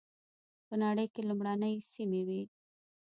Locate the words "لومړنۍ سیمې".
1.29-2.21